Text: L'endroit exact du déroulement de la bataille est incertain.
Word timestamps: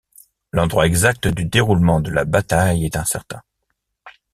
L'endroit 0.51 0.87
exact 0.87 1.27
du 1.27 1.45
déroulement 1.45 1.99
de 1.99 2.09
la 2.09 2.25
bataille 2.25 2.85
est 2.85 2.95
incertain. 2.97 3.43